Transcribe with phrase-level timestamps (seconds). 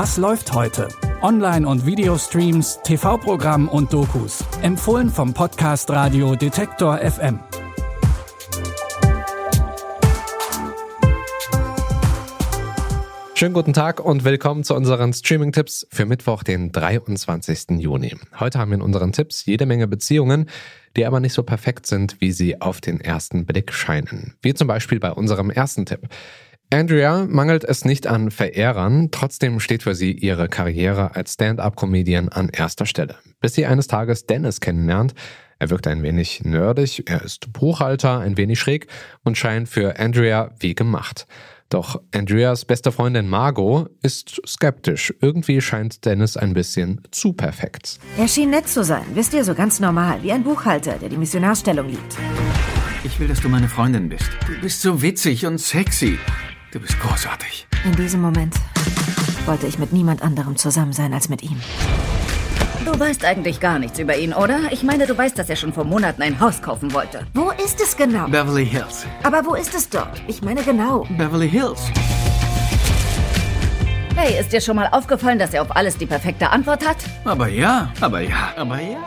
[0.00, 0.86] Was läuft heute?
[1.22, 4.44] Online- und Videostreams, TV-Programm und Dokus.
[4.62, 7.40] Empfohlen vom Podcast Radio Detektor FM.
[13.34, 17.80] Schönen guten Tag und willkommen zu unseren Streaming-Tipps für Mittwoch, den 23.
[17.80, 18.14] Juni.
[18.38, 20.48] Heute haben wir in unseren Tipps jede Menge Beziehungen,
[20.96, 24.36] die aber nicht so perfekt sind, wie sie auf den ersten Blick scheinen.
[24.42, 26.08] Wie zum Beispiel bei unserem ersten Tipp.
[26.70, 32.50] Andrea mangelt es nicht an Verehrern, trotzdem steht für sie ihre Karriere als Stand-up-Comedian an
[32.50, 33.16] erster Stelle.
[33.40, 35.14] Bis sie eines Tages Dennis kennenlernt.
[35.58, 38.86] Er wirkt ein wenig nerdig, er ist Buchhalter, ein wenig schräg
[39.24, 41.26] und scheint für Andrea wie gemacht.
[41.70, 45.12] Doch Andreas beste Freundin Margot ist skeptisch.
[45.22, 47.98] Irgendwie scheint Dennis ein bisschen zu perfekt.
[48.18, 51.16] Er schien nett zu sein, wisst ihr, so ganz normal, wie ein Buchhalter, der die
[51.16, 52.16] Missionarstellung liebt.
[53.04, 54.30] Ich will, dass du meine Freundin bist.
[54.46, 56.18] Du bist so witzig und sexy.
[56.70, 57.66] Du bist großartig.
[57.84, 58.54] In diesem Moment
[59.46, 61.58] wollte ich mit niemand anderem zusammen sein als mit ihm.
[62.84, 64.60] Du weißt eigentlich gar nichts über ihn, oder?
[64.70, 67.26] Ich meine, du weißt, dass er schon vor Monaten ein Haus kaufen wollte.
[67.32, 68.26] Wo ist es genau?
[68.26, 69.06] Beverly Hills.
[69.22, 70.20] Aber wo ist es dort?
[70.26, 71.06] Ich meine genau.
[71.16, 71.80] Beverly Hills.
[74.14, 76.98] Hey, ist dir schon mal aufgefallen, dass er auf alles die perfekte Antwort hat?
[77.24, 78.98] Aber ja, aber ja, aber ja.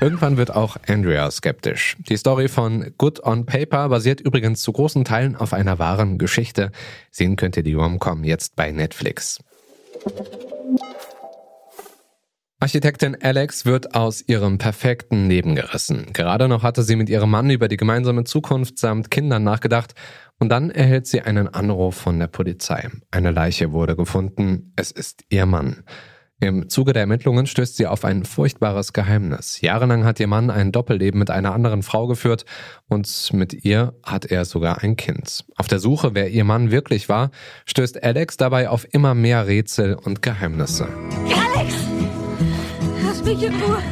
[0.00, 1.96] Irgendwann wird auch Andrea skeptisch.
[2.08, 6.72] Die Story von Good on Paper basiert übrigens zu großen Teilen auf einer wahren Geschichte.
[7.10, 9.38] Sehen könnt ihr die Romcom jetzt bei Netflix.
[12.60, 16.12] Architektin Alex wird aus ihrem perfekten Leben gerissen.
[16.12, 19.94] Gerade noch hatte sie mit ihrem Mann über die gemeinsame Zukunft samt Kindern nachgedacht
[20.38, 22.88] und dann erhält sie einen Anruf von der Polizei.
[23.10, 24.72] Eine Leiche wurde gefunden.
[24.76, 25.84] Es ist ihr Mann.
[26.42, 29.60] Im Zuge der Ermittlungen stößt sie auf ein furchtbares Geheimnis.
[29.60, 32.46] Jahrelang hat ihr Mann ein Doppelleben mit einer anderen Frau geführt
[32.88, 35.44] und mit ihr hat er sogar ein Kind.
[35.58, 37.30] Auf der Suche, wer ihr Mann wirklich war,
[37.66, 40.88] stößt Alex dabei auf immer mehr Rätsel und Geheimnisse.
[41.26, 41.74] Alex!
[43.04, 43.82] Lass mich in Ruhe.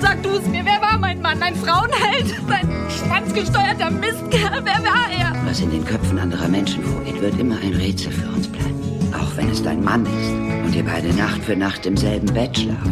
[0.00, 1.42] Sag du es mir, wer war mein Mann?
[1.42, 2.34] Ein Frauenheld?
[2.50, 4.62] Ein schwanzgesteuerter Mistkerl?
[4.64, 5.34] Wer war er?
[5.46, 8.82] Was in den Köpfen anderer Menschen vorgeht, wird immer ein Rätsel für uns bleiben.
[9.14, 12.58] Auch wenn es dein Mann ist und ihr beide Nacht für Nacht im selben Bett
[12.58, 12.90] schlaft.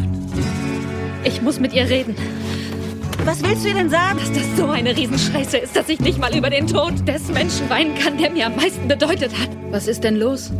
[1.25, 2.17] Ich muss mit ihr reden.
[3.27, 4.19] Was willst du ihr denn sagen?
[4.19, 7.69] Dass das so eine Riesenscheiße ist, dass ich nicht mal über den Tod des Menschen
[7.69, 9.51] weinen kann, der mir am meisten bedeutet hat.
[9.71, 10.51] Was ist denn los?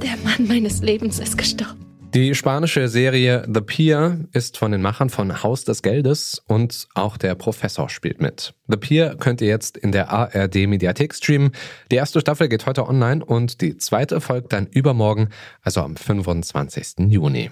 [0.00, 1.81] Der Mann meines Lebens ist gestorben.
[2.14, 7.16] Die spanische Serie The Pier ist von den Machern von Haus des Geldes und auch
[7.16, 8.52] der Professor spielt mit.
[8.68, 11.52] The Pier könnt ihr jetzt in der ARD Mediathek streamen.
[11.90, 15.30] Die erste Staffel geht heute online und die zweite folgt dann übermorgen,
[15.62, 17.08] also am 25.
[17.08, 17.50] Juni.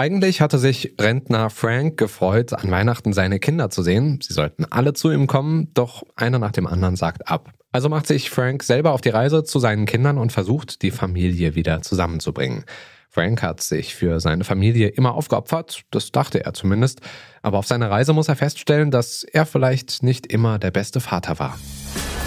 [0.00, 4.18] Eigentlich hatte sich Rentner Frank gefreut, an Weihnachten seine Kinder zu sehen.
[4.22, 7.50] Sie sollten alle zu ihm kommen, doch einer nach dem anderen sagt ab.
[7.70, 11.54] Also macht sich Frank selber auf die Reise zu seinen Kindern und versucht, die Familie
[11.54, 12.64] wieder zusammenzubringen.
[13.12, 17.00] Frank hat sich für seine Familie immer aufgeopfert, das dachte er zumindest,
[17.42, 21.40] aber auf seiner Reise muss er feststellen, dass er vielleicht nicht immer der beste Vater
[21.40, 21.58] war.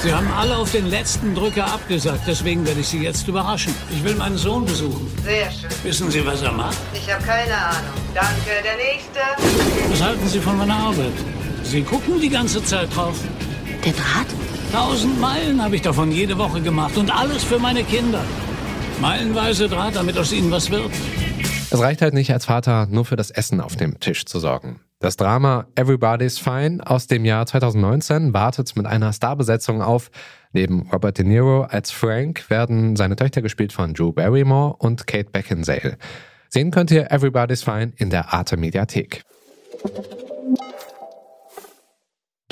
[0.01, 3.73] Sie haben alle auf den letzten Drücker abgesagt, deswegen werde ich Sie jetzt überraschen.
[3.89, 5.09] Ich will meinen Sohn besuchen.
[5.23, 5.69] Sehr schön.
[5.83, 6.77] Wissen Sie, was er macht?
[6.93, 7.93] Ich habe keine Ahnung.
[8.13, 9.19] Danke, der nächste.
[9.89, 11.13] Was halten Sie von meiner Arbeit?
[11.63, 13.17] Sie gucken die ganze Zeit drauf.
[13.85, 14.27] Der Draht?
[14.73, 18.25] Tausend Meilen habe ich davon jede Woche gemacht und alles für meine Kinder.
[19.01, 20.91] Meilenweise Draht, damit aus ihnen was wird.
[21.71, 24.79] Es reicht halt nicht als Vater nur für das Essen auf dem Tisch zu sorgen.
[24.99, 30.11] Das Drama Everybody's Fine aus dem Jahr 2019 wartet mit einer Starbesetzung auf.
[30.53, 35.29] Neben Robert De Niro als Frank werden seine Töchter gespielt von Drew Barrymore und Kate
[35.31, 35.97] Beckinsale.
[36.47, 39.23] Sehen könnt ihr Everybody's Fine in der Arte Mediathek.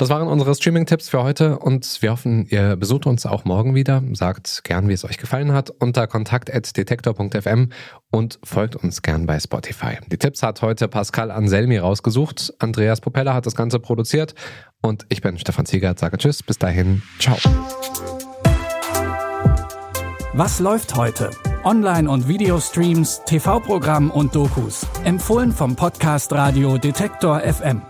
[0.02, 4.02] Das waren unsere Streaming-Tipps für heute und wir hoffen, ihr besucht uns auch morgen wieder.
[4.14, 7.68] Sagt gern, wie es euch gefallen hat, unter kontakt.detektor.fm
[8.10, 9.98] und folgt uns gern bei Spotify.
[10.08, 12.52] Die Tipps hat heute Pascal Anselmi rausgesucht.
[12.58, 14.34] Andreas Popella hat das Ganze produziert
[14.80, 16.00] und ich bin Stefan Ziegert.
[16.00, 17.36] Sage Tschüss, bis dahin, ciao.
[20.32, 21.30] Was läuft heute?
[21.62, 24.84] Online- und Videostreams, TV-Programm und Dokus.
[25.04, 27.82] Empfohlen vom Podcast Radio Detektor FM.